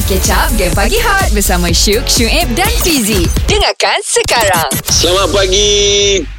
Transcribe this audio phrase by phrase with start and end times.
[0.00, 5.68] Mari catch up Game Pagi Hot Bersama Syuk, Syuib dan Fizi Dengarkan sekarang Selamat pagi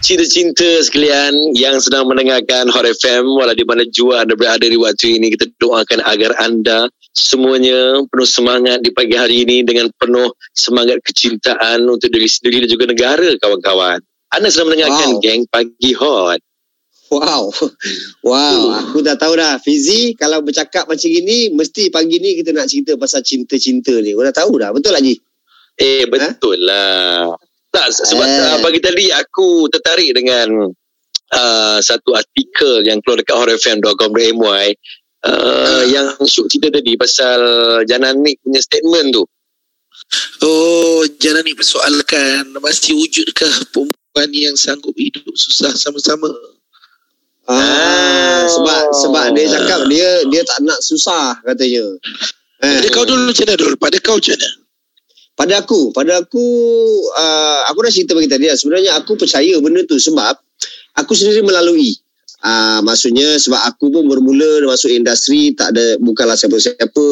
[0.02, 5.22] cinta-cinta sekalian yang sedang mendengarkan Hot FM walau di mana jua anda berada di waktu
[5.22, 10.98] ini kita doakan agar anda semuanya penuh semangat di pagi hari ini dengan penuh semangat
[11.06, 14.02] kecintaan untuk diri sendiri dan juga negara kawan-kawan.
[14.34, 15.22] Anda sedang mendengarkan Wow.
[15.22, 16.42] geng Pagi Hot.
[17.12, 17.52] Wow.
[18.22, 19.58] Wow, aku dah tahu dah.
[19.58, 24.14] Fizi, kalau bercakap macam ini, mesti pagi ni kita nak cerita pasal cinta-cinta ni.
[24.14, 24.70] Kau dah tahu dah.
[24.70, 25.18] Betul Haji?
[25.82, 27.34] Eh betul lah.
[27.74, 28.62] Tak sebab Eh.
[28.62, 30.70] pagi tadi aku tertarik dengan
[31.34, 34.68] uh, satu artikel yang keluar dekat horrorfm.com.my
[35.26, 37.40] uh, yang Syuk cerita tadi pasal
[37.90, 39.24] Janan Nick punya statement tu.
[40.46, 46.30] Oh, jangan ni persoalkan masih wujudkah perempuan yang sanggup hidup susah sama-sama?
[47.50, 51.86] Ah, sebab sebab dia cakap dia dia tak nak susah katanya.
[52.62, 53.76] Eh, Pada kau dulu macam mana dulu?
[53.82, 54.50] Pada kau macam mana?
[55.42, 56.46] pada aku, pada aku
[57.18, 58.54] uh, aku dah cerita bagi tadi lah.
[58.54, 60.38] Sebenarnya aku percaya benda tu sebab
[61.02, 61.98] aku sendiri melalui.
[62.42, 67.06] Uh, maksudnya sebab aku pun bermula masuk industri tak ada bukanlah siapa-siapa.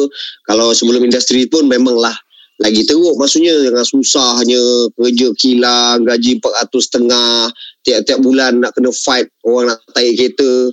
[0.46, 2.14] Kalau sebelum industri pun memanglah
[2.60, 4.60] lagi teruk maksudnya dengan susahnya
[4.92, 7.48] kerja kilang gaji 400 setengah
[7.80, 10.68] tiap-tiap bulan nak kena fight orang nak tarik kereta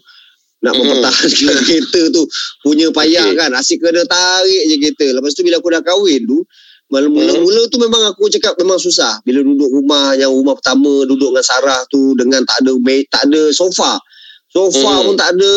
[0.57, 0.83] nak Hmm.
[0.83, 2.27] mempertahankan kereta tu
[2.59, 3.39] punya payah Okey.
[3.39, 6.43] kan asyik kena tarik je kereta lepas tu bila aku dah kahwin tu
[6.87, 7.11] Hmm.
[7.11, 11.43] mula-mula tu memang aku cakap memang susah bila duduk rumah yang rumah pertama duduk dengan
[11.43, 12.73] Sarah tu dengan tak ada
[13.11, 13.99] tak ada sofa
[14.47, 15.03] sofa Hmm.
[15.07, 15.53] pun tak ada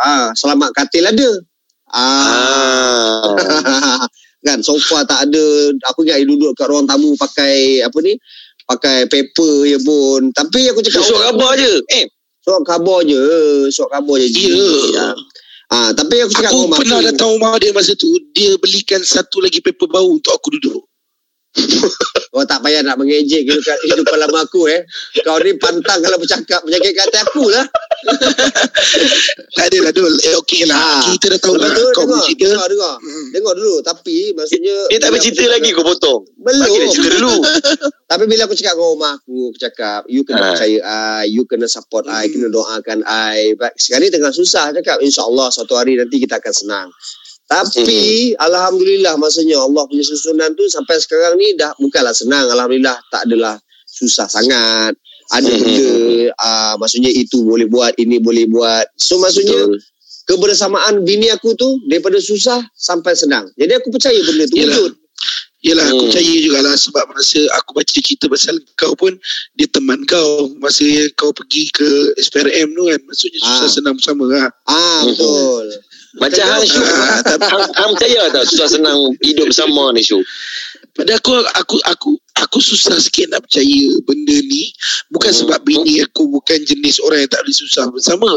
[0.00, 1.28] ah selamat katil ada
[1.92, 4.04] ah Ah.
[4.40, 5.44] kan sofa tak ada
[5.92, 8.16] aku ingat dia duduk kat ruang tamu pakai apa ni
[8.64, 11.72] pakai paper je pun tapi aku cakap Susuk khabar je.
[11.92, 12.06] Eh,
[12.40, 13.20] surat khabar je
[13.68, 14.28] surat khabar je
[14.96, 15.12] Ya.
[15.70, 18.54] ah tapi aku cakap Aku dengan mak pernah aku, datang rumah dia masa tu, dia
[18.58, 20.82] belikan satu lagi paper baru untuk aku duduk.
[22.30, 24.86] Kau tak payah nak mengejek kehidupan, kehidupan lama aku eh.
[25.26, 27.66] Kau ni pantang kalau bercakap penyakit kata aku lah.
[29.56, 30.14] Tak ada lah Dul.
[30.24, 30.76] Eh okey lah.
[30.78, 31.02] Ah.
[31.12, 32.44] Kita dah tahu lah kau dengar, punya cerita.
[32.48, 32.94] dengar, dengar.
[32.98, 33.26] Hmm.
[33.34, 33.74] Dengar dulu.
[33.84, 34.76] Tapi maksudnya...
[34.88, 36.20] dia tak bila bercerita lagi kau potong.
[36.40, 36.64] Belum.
[36.64, 37.34] Bagi dia cerita dulu.
[38.10, 40.48] Tapi bila aku cakap dengan rumah aku, aku cakap, you kena Ah.
[40.56, 40.78] percaya
[41.22, 43.54] I, you kena support I, kena doakan I.
[43.78, 44.98] Sekarang ni tengah susah cakap.
[45.04, 46.88] InsyaAllah suatu hari nanti kita akan senang.
[47.50, 52.46] Tapi Alhamdulillah maksudnya Allah punya susunan tu sampai sekarang ni dah bukanlah senang.
[52.46, 53.58] Alhamdulillah tak adalah
[53.90, 54.94] susah sangat.
[55.30, 55.62] Ada Hmm.
[55.62, 55.90] benda,
[56.34, 58.90] uh, maksudnya itu boleh buat, ini boleh buat.
[58.96, 59.78] So maksudnya Betul.
[60.26, 63.46] kebersamaan bini aku tu daripada susah sampai senang.
[63.54, 64.74] Jadi aku percaya benda tu Yelah.
[64.74, 64.92] wujud.
[65.60, 66.06] Yelah aku Hmm.
[66.08, 69.12] percaya jugalah sebab masa aku baca cerita pasal kau pun
[69.54, 70.82] dia teman kau masa
[71.14, 73.70] kau pergi ke SPRM tu kan maksudnya susah Ah.
[73.70, 74.48] senang bersama lah.
[74.64, 75.12] Ah Hmm.
[75.12, 75.66] betul.
[76.10, 76.66] Macam hang.
[76.66, 80.24] Ah, tapi Hang, percaya tak susah senang hidup bersama ni Syuk?
[80.90, 84.72] pada aku aku aku aku susah sikit nak percaya benda ni
[85.08, 85.40] bukan Hmm.
[85.40, 88.30] sebab bini aku bukan jenis orang yang tak boleh susah bersama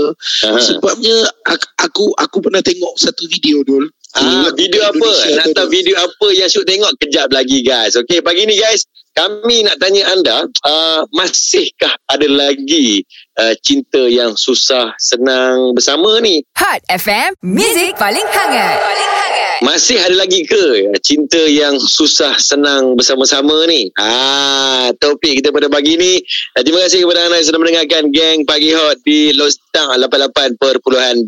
[0.44, 0.60] Ah.
[0.60, 5.10] sebabnya aku aku, aku pernah tengok satu video dul Ah, video apa?
[5.50, 5.74] Dul.
[5.74, 7.98] video apa yang Syuk tengok kejap lagi guys.
[7.98, 13.02] Okey, pagi ni guys, kami nak tanya anda, uh, masihkah ada lagi
[13.36, 16.46] uh, cinta yang susah senang bersama ni?
[16.54, 19.33] Hot FM Music paling hangat Paling hangat
[19.64, 23.88] Masih ada lagi ke cinta yang susah senang bersama-sama ni?
[23.96, 26.20] Ah, topik kita pada pagi ni.
[26.52, 31.24] Uh, terima kasih kepada anda yang sudah mendengarkan Geng Pagi Hot di Lostang 88.2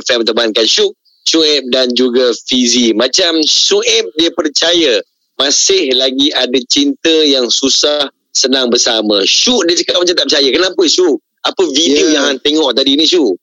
[0.00, 0.96] FM temankan Syuk,
[1.28, 2.96] Syuib dan juga Fizi.
[2.96, 5.04] Macam Syuib dia percaya
[5.36, 9.20] masih lagi ada cinta yang susah senang bersama.
[9.28, 10.48] Syuk dia cakap macam tak percaya.
[10.48, 11.20] Kenapa Syuk?
[11.44, 12.12] Apa video Ya.
[12.16, 13.36] yang hang tengok tadi ni Syuk?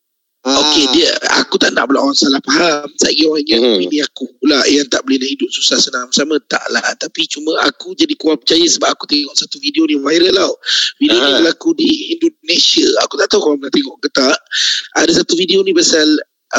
[0.43, 0.59] Ah.
[0.59, 1.07] Okey dia
[1.39, 2.91] aku tak nak pula orang salah faham.
[2.99, 3.79] Saya orang yang Mhm.
[3.79, 6.83] bini aku pula yang tak boleh nak hidup susah senang bersama tak lah.
[6.99, 10.53] Tapi cuma aku jadi kurang percaya sebab aku tengok satu video ni viral tau.
[10.99, 11.35] Video ni Ah.
[11.39, 12.83] berlaku di Indonesia.
[13.07, 14.37] Aku tak tahu korang pernah tengok ke tak.
[14.99, 16.07] Ada satu video ni pasal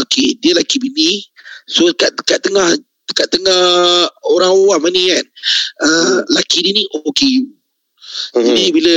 [0.00, 1.20] okey dia lelaki bini.
[1.68, 2.72] So kat kat tengah
[3.12, 5.24] kat tengah orang awam ni kan.
[5.84, 7.44] Uh, lelaki dia ni OKU.
[8.32, 8.48] Hmm.
[8.48, 8.94] Jadi bila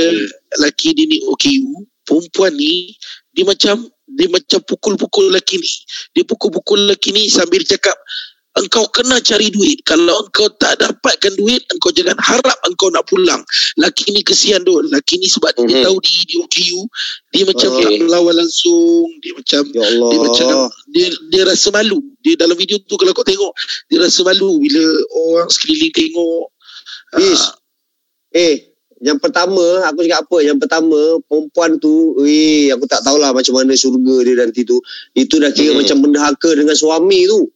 [0.58, 2.96] lelaki dia ni OKU, perempuan ni
[3.36, 3.84] dia macam
[4.16, 5.70] dia macam pukul-pukul lelaki ni.
[6.16, 7.94] Dia pukul-pukul lelaki ni sambil cakap
[8.58, 9.86] engkau kena cari duit.
[9.86, 13.38] Kalau engkau tak dapatkan duit, engkau jangan harap engkau nak pulang.
[13.78, 14.82] Laki ni kesian tu.
[14.82, 15.66] Laki ni sebab Mhm.
[15.70, 16.80] dia tahu di di OKU,
[17.30, 17.82] dia macam Okey.
[17.86, 19.06] tak melawan langsung.
[19.22, 20.10] Dia macam Ya Allah.
[20.10, 20.46] dia macam
[20.90, 21.98] dia dia rasa malu.
[22.18, 23.52] Dia dalam video tu kalau kau tengok,
[23.86, 24.82] dia rasa malu bila
[25.30, 26.50] orang sekeliling tengok.
[27.14, 27.46] Ish.
[27.46, 27.54] Ah,
[28.28, 28.67] Eh,
[29.00, 30.38] yang pertama aku cakap apa?
[30.42, 34.78] Yang pertama perempuan tu, eh aku tak tahulah macam mana syurga dia nanti tu.
[35.14, 35.82] Itu dah kira Hmm.
[35.82, 37.46] macam bendahaka dengan suami tu.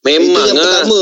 [0.00, 0.64] Memang Itu yang ah.
[0.64, 1.00] pertama.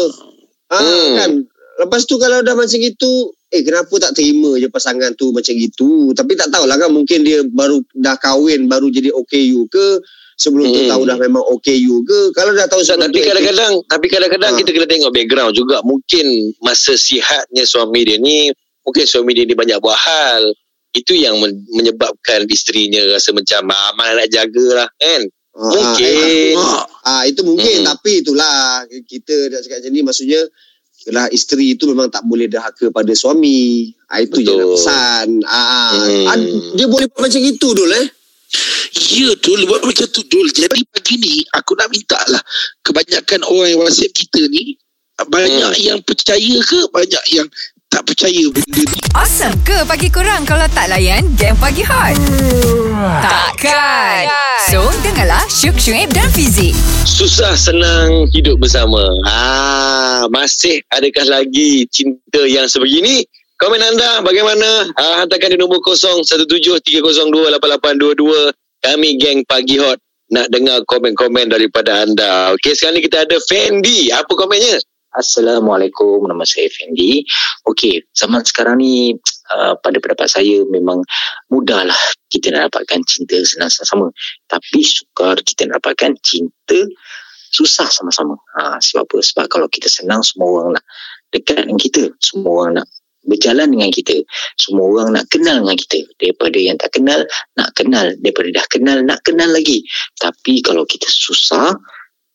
[0.69, 1.15] Ah, Hmm.
[1.17, 1.31] kan.
[1.79, 6.11] Lepas tu kalau dah macam gitu, eh kenapa tak terima je pasangan tu macam gitu.
[6.11, 10.03] Tapi tak tahulah kan mungkin dia baru dah kahwin, baru jadi OKU ke.
[10.39, 10.91] Sebelum tu Hmm.
[10.95, 12.31] tahu dah memang OKU ke.
[12.31, 14.59] Kalau dah tahu sebelum tapi tu kadang-kadang tapi kadang-kadang Ha.
[14.63, 16.27] kita kena tengok background juga mungkin
[16.63, 18.55] masa sihatnya suami dia ni
[18.89, 20.49] mungkin suami dia ni banyak buat hal
[20.91, 26.85] itu yang men- menyebabkan isterinya rasa macam ah, mana nak jagalah kan Ah, mungkin Ah,
[27.03, 27.87] Ah itu mungkin Hmm.
[27.87, 28.57] tapi itulah
[29.05, 30.41] kita nak cakap macam ni maksudnya
[31.09, 33.91] lah isteri itu memang tak boleh dahaka pada suami.
[34.07, 34.55] Ah itu je Betul.
[34.55, 35.27] nak pesan.
[35.43, 36.27] Ah, Hmm.
[36.27, 36.37] ah,
[36.73, 38.07] dia boleh buat macam itu dulu eh.
[39.13, 42.41] Ya Dul Buat macam tu Dul Jadi pagi ni Aku nak minta lah
[42.81, 44.73] Kebanyakan orang yang whatsapp kita ni
[45.21, 45.85] Banyak Hmm.
[45.85, 47.45] yang percaya ke Banyak yang
[47.89, 49.01] tak percaya benda ni.
[49.17, 49.57] Awesome.
[49.65, 52.15] Ke pagi kurang kalau tak layan game pagi hot?
[53.25, 54.29] Takkan.
[54.69, 56.77] So, dengarlah Syuk Syuib dan Fizik.
[57.09, 59.01] susah senang hidup bersama.
[59.27, 63.25] Ah masih adakah lagi cinta yang sebegini?
[63.59, 64.87] Komen anda bagaimana?
[64.95, 69.99] Ah, hantarkan di nombor 0173028822 kami geng pagi hot
[70.31, 72.55] nak dengar komen-komen daripada anda.
[72.55, 74.13] Okey sekarang ni kita ada Fendi.
[74.15, 74.79] Apa komennya
[75.17, 77.25] Assalamualaikum, nama saya Fendi.
[77.65, 79.17] Okey, zaman sekarang ni
[79.49, 81.01] uh, pada pendapat saya memang
[81.49, 81.97] mudahlah
[82.29, 84.13] kita nak dapatkan cinta senang sama-sama.
[84.53, 86.85] Tapi sukar kita nak dapatkan cinta
[87.57, 88.37] susah sama-sama.
[88.61, 89.19] Ha, sebab apa?
[89.25, 90.85] Sebab kalau kita senang semua orang nak
[91.33, 92.03] dekat dengan kita.
[92.21, 92.89] Semua orang nak
[93.29, 94.17] berjalan dengan kita.
[94.61, 95.99] Semua orang nak kenal dengan kita.
[96.21, 97.21] Daripada yang tak kenal,
[97.57, 98.07] nak kenal.
[98.21, 99.81] Daripada dah kenal, nak kenal lagi.
[100.21, 101.73] Tapi kalau kita susah,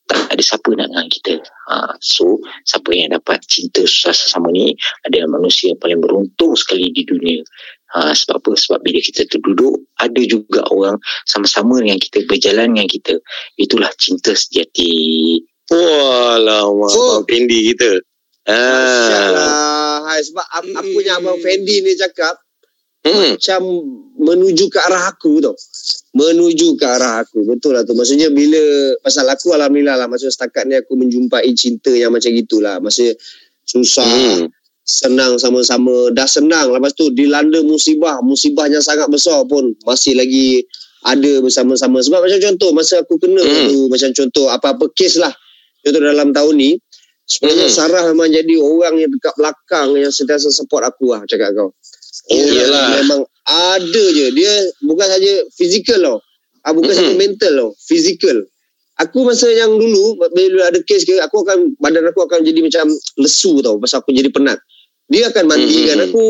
[0.03, 1.33] tak ada siapa nak dengan kita.
[1.71, 4.75] Ha, so, siapa yang dapat cinta susah sesama ni
[5.07, 7.39] adalah manusia yang paling beruntung sekali di dunia.
[7.93, 8.51] Ha, sebab apa?
[8.57, 13.15] Sebab bila kita terduduk, ada juga orang sama-sama dengan kita, berjalan dengan kita.
[13.55, 15.39] Itulah cinta sejati.
[15.71, 16.89] Walah, Oh.
[16.89, 17.17] oh.
[17.23, 18.01] Fendi kita.
[18.43, 20.03] Ah.
[20.03, 22.35] Hai, sebab ap- apa yang Abang Fendi ni cakap
[23.03, 23.35] Hmm.
[23.35, 23.61] macam
[24.23, 25.55] menuju ke arah aku tau.
[26.15, 27.43] Menuju ke arah aku.
[27.43, 27.93] Betul lah tu.
[27.93, 28.59] Maksudnya bila
[29.03, 30.07] pasal aku Alhamdulillah lah.
[30.07, 32.79] Maksudnya setakat ni aku menjumpai cinta yang macam gitulah.
[32.79, 33.13] Maksudnya
[33.63, 34.03] susah.
[34.07, 34.47] Hmm.
[34.83, 40.59] senang sama-sama dah senang lepas tu dilanda musibah musibah yang sangat besar pun masih lagi
[41.07, 43.71] ada bersama-sama sebab macam contoh masa aku kena Hmm.
[43.71, 45.31] tu macam contoh apa-apa kes lah
[45.87, 46.71] contoh dalam tahun ni
[47.23, 47.75] sebenarnya Hmm.
[47.79, 51.71] Sarah memang jadi orang yang dekat belakang yang sentiasa support aku lah cakap kau
[52.23, 52.71] Oh, yang
[53.03, 56.17] memang ada je dia bukan saja fizikal tau
[56.61, 56.99] ah, bukan Hmm.
[57.01, 58.37] saja mental tau fizikal
[58.95, 62.87] aku masa yang dulu bila ada kes ke aku akan badan aku akan jadi macam
[63.17, 64.55] lesu tau pasal aku jadi penat
[65.05, 66.07] dia akan mandikan Hmm.
[66.07, 66.27] aku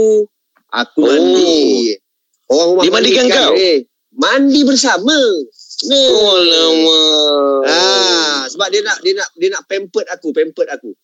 [0.73, 1.07] aku Oh.
[1.07, 1.93] mandi
[2.49, 3.53] orang rumah Dia mandikan kau?
[3.53, 3.77] eh,
[4.11, 5.17] mandi bersama.
[5.83, 6.99] Oh, lama.
[7.65, 10.95] Ah, sebab dia nak dia nak dia nak pampered aku, pampered aku.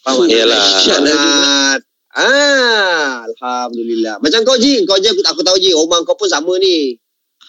[0.00, 0.36] Faham tak?
[0.36, 0.66] Yalah.
[0.78, 1.80] Sangat.
[2.12, 4.20] Ah, alhamdulillah.
[4.20, 6.92] Macam kau Ji, kau je aku, aku tahu Ji, rumah kau pun sama ni.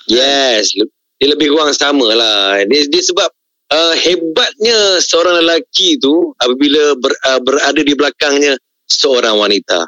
[0.07, 0.71] Yes,
[1.19, 2.63] dia lebih kurang sama lah.
[2.63, 3.27] Dia, dia sebab
[3.69, 8.55] uh, hebatnya seorang lelaki tu apabila ber, uh, berada di belakangnya
[8.87, 9.83] seorang wanita.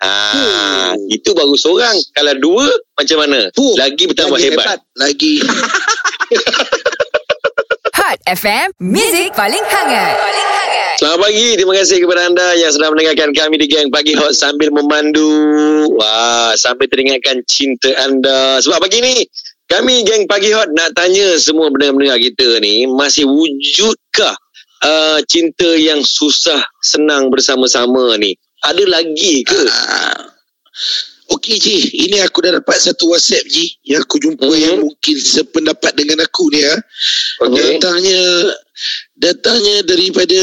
[0.00, 0.32] Ah,
[0.90, 1.12] Hmm.
[1.12, 1.92] itu baru seorang.
[2.16, 2.64] Kalau dua
[2.96, 3.50] macam mana?
[3.52, 4.78] Fuh, Lagi bertambah lagi hebat.
[4.96, 5.34] Lagi
[8.00, 10.14] Hot FM, Music paling hangat.
[10.16, 10.69] Paling hangat.
[11.00, 11.56] Selamat pagi.
[11.56, 15.32] Terima kasih kepada anda yang sedang mendengarkan kami di Gang Pagi Hot sambil memandu.
[15.96, 18.60] Wah, sampai teringatkan cinta anda.
[18.60, 19.24] Sebab pagi ni,
[19.64, 24.36] kami Gang Pagi Hot nak tanya semua pendengar-pendengar kita ni, masih wujudkah
[24.84, 28.36] uh, cinta yang susah senang bersama-sama ni?
[28.60, 29.62] Ada lagi ke?
[29.72, 30.20] Ah.
[31.32, 31.78] Okey Ji,
[32.10, 34.60] ini aku dah dapat satu WhatsApp Ji yang aku jumpa Mhm.
[34.60, 36.76] yang mungkin sependapat dengan aku ni ya.
[37.40, 37.80] Okey.
[37.80, 38.20] Datangnya
[39.20, 40.40] datangnya daripada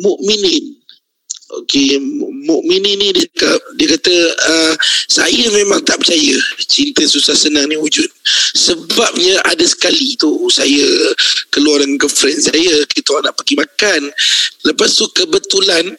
[0.00, 0.74] mukminin.
[1.62, 3.22] Okey, Mu- mukminin ni dia,
[3.78, 4.16] dia kata
[4.50, 4.74] uh,
[5.06, 6.34] saya memang tak percaya
[6.66, 8.10] cinta susah senang ni wujud.
[8.58, 10.82] Sebabnya ada sekali tu saya
[11.54, 14.10] keluar dengan girlfriend saya, kita nak pergi makan.
[14.66, 15.94] Lepas tu kebetulan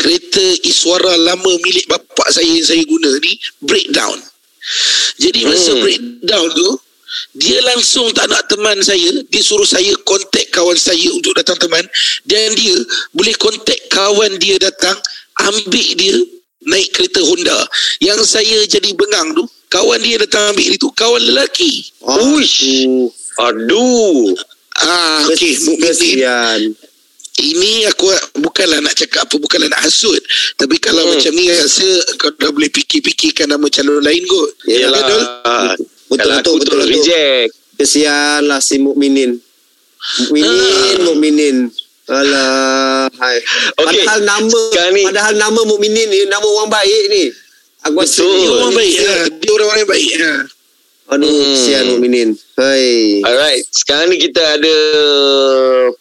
[0.00, 4.16] kereta Iswara lama milik bapak saya yang saya guna ni breakdown.
[5.20, 5.82] Jadi masa Hmm.
[5.84, 6.68] breakdown tu
[7.32, 11.84] dia langsung tak nak teman saya dia suruh saya kontak kawan saya untuk datang teman
[12.24, 12.76] dan dia
[13.12, 14.96] boleh kontak kawan dia datang
[15.44, 16.16] ambil dia
[16.62, 17.58] naik kereta Honda
[18.00, 22.64] yang saya jadi bengang tu kawan dia datang ambil itu kawan lelaki Uish.
[23.36, 24.32] Aduh.
[24.76, 26.72] ah okey Kesian.
[27.36, 28.08] ini aku
[28.40, 30.18] bukanlah nak cakap apa bukanlah nak hasut
[30.56, 31.12] tapi kalau Hmm.
[31.14, 31.84] macam ni rasa
[32.16, 35.02] kau dah boleh fikir-fikirkan nama calon lain kot Yalah.
[35.04, 35.24] Dol?
[36.06, 36.94] Betul Kalau betul aku betul terus betul.
[36.96, 37.50] reject.
[37.76, 39.30] Kesian lah si mukminin.
[40.22, 41.04] Mukminin, Ah.
[41.04, 41.56] mukminin.
[42.06, 43.36] Alah, hai.
[43.80, 44.06] Okey.
[44.06, 47.24] Padahal nama Sekarang ni- padahal nama mukminin ni nama orang baik ni.
[47.82, 48.34] Aku rasa Betul.
[48.36, 48.94] dia orang baik.
[48.96, 49.14] Ha.
[49.36, 50.10] Dia orang-orang yang baik.
[50.16, 50.32] Ha.
[51.08, 51.50] Aduh, Hmm.
[51.52, 52.28] kesian mukminin.
[52.56, 53.22] Hai.
[53.22, 54.76] Alright, sekarang ni kita ada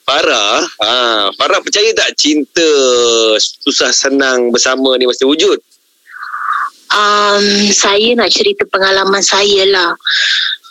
[0.02, 0.66] Farah.
[0.80, 0.92] Ha,
[1.32, 2.70] Farah percaya tak cinta
[3.38, 5.58] susah senang bersama ni mesti wujud?
[6.94, 9.92] Um, saya nak cerita pengalaman saya lah.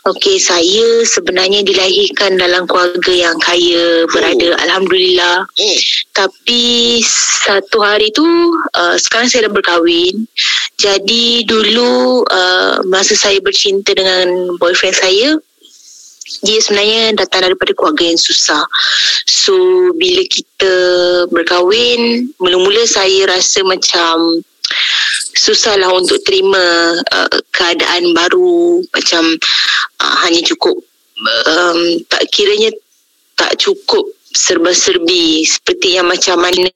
[0.04, 5.48] Okey, saya sebenarnya dilahirkan dalam keluarga yang kaya, berada Alhamdulillah.
[5.48, 5.78] Hmm.
[6.12, 7.00] Tapi
[7.40, 8.28] satu hari tu,
[8.76, 10.28] uh, sekarang saya dah berkahwin.
[10.76, 15.40] Jadi dulu uh, masa saya bercinta dengan boyfriend saya,
[16.44, 18.60] dia sebenarnya datang daripada keluarga yang susah.
[19.24, 19.56] So
[19.96, 20.74] bila kita
[21.32, 24.44] berkahwin, mula-mula saya rasa macam
[25.34, 29.22] susahlah untuk terima uh, keadaan baru macam
[30.00, 30.78] uh, hanya cukup
[31.46, 31.78] um,
[32.10, 32.70] tak kiranya
[33.34, 36.70] tak cukup serba-serbi seperti yang macam mana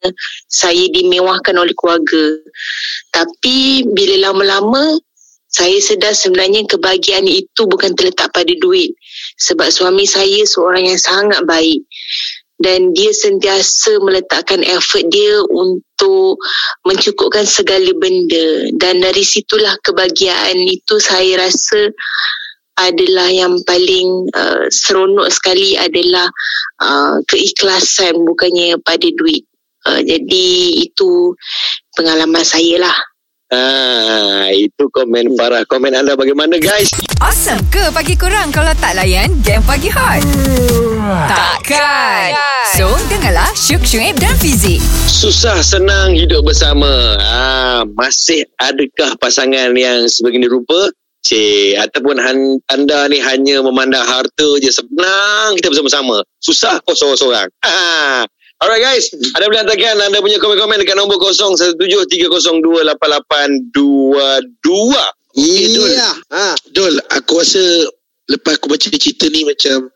[0.47, 2.38] saya dimewahkan oleh keluarga.
[3.11, 4.99] Tapi bila lama-lama
[5.49, 8.95] saya sedar sebenarnya kebahagiaan itu bukan terletak pada duit.
[9.43, 11.83] Sebab suami saya seorang yang sangat baik
[12.59, 16.43] dan dia sentiasa meletakkan effort dia untuk
[16.83, 21.95] mencukupkan segala benda dan dari situlah kebahagiaan itu saya rasa
[22.79, 26.31] adalah yang paling uh, seronok sekali adalah
[26.79, 29.43] uh, keikhlasan bukannya pada duit.
[29.83, 30.47] Uh, jadi
[30.87, 31.35] itu
[31.99, 32.97] pengalaman saya lah.
[33.49, 35.64] Ah, itu komen Farah.
[35.64, 36.93] Komen anda bagaimana guys?
[37.17, 40.21] Awesome ke pagi kurang kalau tak layan game pagi hot?
[41.25, 42.37] Takkan.
[42.76, 44.85] So, dengarlah Syuk Syuib dan Fizik.
[45.09, 47.17] Susah senang hidup bersama.
[47.17, 50.93] Ah, masih adakah pasangan yang sebegini rupa?
[51.25, 56.21] Cik, ataupun han- anda ni hanya memandang harta je senang kita bersama-sama.
[56.37, 57.49] Susah kau seorang-seorang.
[57.64, 58.28] Ah.
[58.59, 61.79] Alright guys, anda boleh hantarkan anda punya komen-komen dekat nombor 0173028822.
[65.38, 66.11] Iya.
[66.35, 66.59] Ha.
[66.75, 67.62] Dol, aku rasa
[68.29, 69.87] lepas aku baca cerita ni macam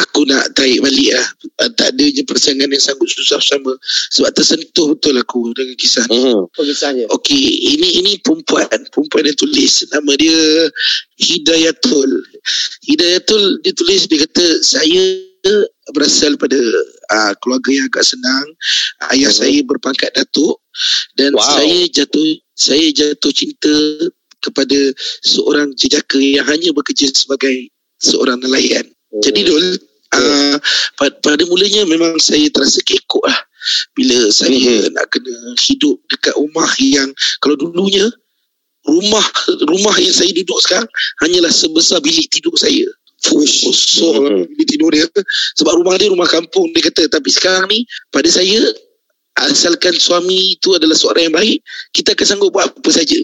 [0.00, 1.28] aku nak tarik balik lah.
[1.60, 3.76] Ah, Tak ada je pasangan yang sanggup susah bersama.
[4.16, 6.24] Sebab tersentuh betul aku dengan kisah ni.
[6.24, 6.48] Hmm.
[6.56, 7.04] Kisahnya?
[7.12, 10.40] Okey, ini ini perempuan, perempuan yang tulis nama dia
[11.20, 12.24] Hidayatul.
[12.88, 15.29] Hidayatul dia tulis dia kata saya
[15.92, 16.58] berasal pada
[17.10, 18.46] uh, keluarga yang agak senang.
[19.10, 19.38] Ayah Mhm.
[19.40, 20.60] saya berpangkat datuk
[21.16, 21.42] dan Wow.
[21.42, 23.74] saya jatuh saya jatuh cinta
[24.40, 24.78] kepada
[25.24, 27.68] seorang jejaka yang hanya bekerja sebagai
[28.00, 28.88] seorang nelayan.
[29.20, 29.76] Jadi Dul,
[30.16, 30.56] uh,
[30.96, 33.40] pada, pada mulanya memang saya terasa kekok lah
[33.92, 34.96] bila saya Mhm.
[34.96, 37.12] nak kena hidup dekat rumah yang
[37.44, 38.08] kalau dulunya
[38.88, 39.26] rumah
[39.68, 40.88] rumah yang saya duduk sekarang
[41.20, 42.88] hanyalah sebesar bilik tidur saya.
[43.20, 44.42] Fush, kosong Mhm.
[44.50, 45.06] bilik tidur dia.
[45.54, 47.04] Sebab rumah dia rumah kampung dia kata.
[47.06, 48.60] Tapi sekarang ni pada saya
[49.40, 51.58] asalkan suami itu adalah seorang yang baik,
[51.92, 53.16] kita akan sanggup buat apa saja.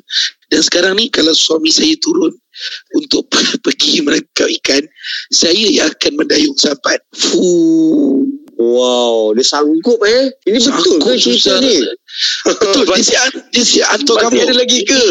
[0.49, 2.33] Dan sekarang ni kalau suami saya turun
[2.95, 3.29] untuk
[3.65, 4.85] pergi menangkap ikan,
[5.29, 6.97] saya yang akan mendayung sampan.
[7.12, 8.25] Fuh.
[8.57, 10.33] Wow, dia sanggup eh.
[10.49, 11.57] Ini betul ke Sanggup cerita susah.
[11.61, 11.76] ni?
[12.49, 12.83] Betul.
[12.88, 14.45] Dia siap, dia hantar Masih kamu.
[14.49, 15.03] ada lagi ke?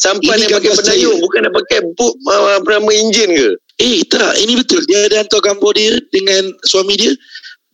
[0.00, 3.50] Sampan yang pakai pendayung bukan nak pakai boot uh, apa nama enjin ke?
[3.78, 4.82] Eh tak, ini betul.
[4.90, 7.14] Dia ada hantar gambar dia dengan suami dia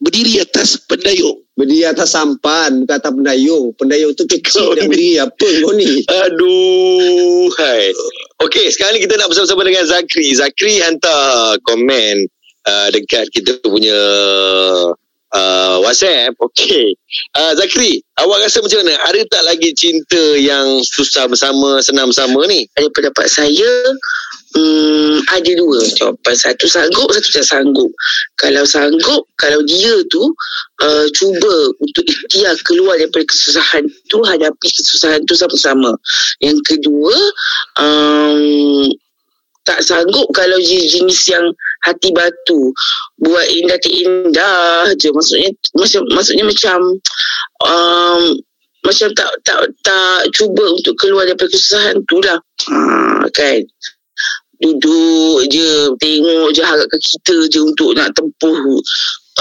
[0.05, 1.41] berdiri atas pendayung.
[1.57, 3.73] Berdiri atas sampan, bukan atas pendayung.
[3.81, 4.91] Pendayung tu kecil nak ni.
[4.93, 6.05] berdiri apa kau ni?
[6.05, 7.89] Aduh, hai.
[8.45, 10.29] Okey, sekarang ni kita nak bersama-sama dengan Zakri.
[10.37, 12.29] Zakri hantar komen
[12.69, 13.97] uh, dekat kita punya
[15.33, 16.37] uh, WhatsApp.
[16.37, 17.01] Okey.
[17.33, 19.01] Uh, Zakri, awak rasa macam mana?
[19.09, 22.69] Ada tak lagi cinta yang susah bersama, senang bersama ni?
[22.77, 23.73] Dari pendapat saya
[24.55, 27.91] hmm, ada dua jawapan satu sanggup satu tak sanggup.
[28.39, 30.23] Kalau sanggup kalau dia tu
[30.83, 35.95] uh, cuba untuk ikhtiar keluar daripada kesusahan tu hadapi kesusahan tu sama-sama.
[36.39, 37.15] Yang kedua
[37.79, 38.91] um,
[39.65, 41.47] tak sanggup kalau dia jenis yang
[41.83, 42.71] hati batu.
[43.19, 45.09] Buat indah tak indah je.
[45.09, 46.79] Maksudnya macam maksudnya macam
[47.65, 48.23] um,
[48.85, 52.37] macam tak tak tak cuba untuk keluar daripada kesusahan tu lah.
[52.69, 53.65] Ha, kan
[54.61, 58.79] duduk je tengok je harapkan kita je untuk nak tempuh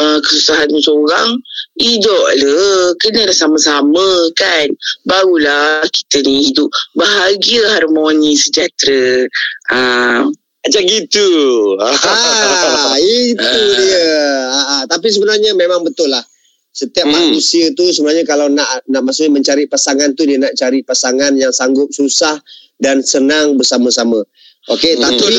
[0.01, 1.29] uh, kesusahan tu seorang
[1.77, 4.69] hidup lah kena dah sama-sama kan
[5.05, 9.27] barulah kita ni hidup bahagia harmoni sejahtera
[9.73, 10.29] uh,
[10.63, 11.27] Macam gitu.
[11.75, 14.07] Ah, itu dia.
[14.47, 14.81] Ah, ah.
[14.87, 16.23] Tapi sebenarnya memang betul lah.
[16.71, 17.35] Setiap Hmm.
[17.35, 21.51] manusia tu sebenarnya kalau nak nak maksudnya mencari pasangan tu dia nak cari pasangan yang
[21.51, 22.39] sanggup susah
[22.79, 24.23] dan senang bersama-sama.
[24.71, 25.03] Okey, Hmm.
[25.03, 25.35] tapi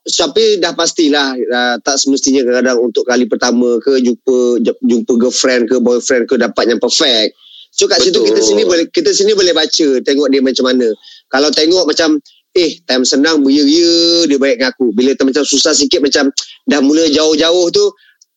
[0.00, 5.76] tapi dah pastilah uh, tak semestinya kadang-kadang untuk kali pertama ke jumpa jumpa girlfriend ke
[5.78, 7.36] boyfriend ke dapat yang perfect.
[7.70, 8.34] So kat situ Betul.
[8.34, 10.88] kita sini boleh kita sini boleh baca tengok dia macam mana.
[11.30, 12.18] Kalau tengok macam
[12.56, 14.90] eh time senang beria-ria dia baik dengan aku.
[14.90, 16.32] Bila time macam susah sikit macam
[16.66, 17.84] dah mula jauh-jauh tu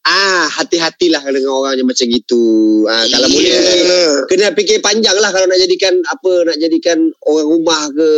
[0.03, 2.43] ah hati-hatilah dengan orang yang macam gitu.
[2.91, 4.27] Ah kalau boleh Yeah.
[4.29, 8.09] kena fikir panjang lah kalau nak jadikan apa nak jadikan orang rumah ke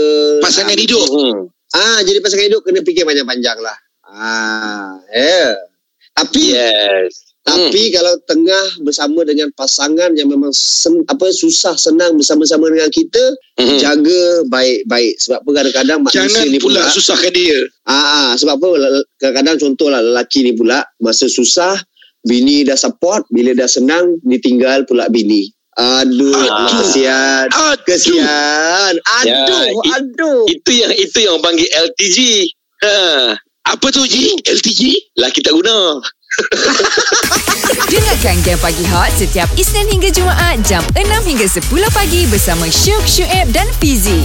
[0.44, 1.08] Pasangan hidup.
[1.08, 1.55] Hmm.
[1.76, 3.76] Ah, jadi pasangan hidup kena fikir panjang-panjang lah.
[4.08, 5.60] Ah, yeah.
[6.16, 7.36] Tapi Yes.
[7.44, 13.22] tapi kalau tengah bersama dengan pasangan yang memang sen, apa susah senang bersama-sama dengan kita,
[13.60, 13.76] Hmm.
[13.78, 17.60] jaga baik-baik sebab apa kadang-kadang manusia Jangan ni pula pula susahkan dia.
[17.86, 18.68] ah, ah sebab apa
[19.20, 21.76] kadang-kadang contohlah lelaki ni pula masa susah
[22.26, 25.52] bini dah support, bila dah senang ditinggal pula bini.
[25.76, 26.72] Aduh, Aduh.
[26.80, 27.46] kesian.
[27.52, 27.84] Aduh.
[27.84, 28.94] Kesian.
[28.96, 30.48] Aduh, Ya, aduh.
[30.48, 32.48] Itu yang itu yang panggil LTG.
[32.80, 33.36] Ha.
[33.66, 34.38] Apa tu Ji?
[34.46, 35.12] LTG?
[35.18, 36.00] Laki tak guna.
[37.92, 43.04] Dengarkan Game Pagi Hot setiap Isnin hingga Jumaat jam 6 hingga 10 pagi bersama Syuk,
[43.08, 44.24] Syuib dan Fizi.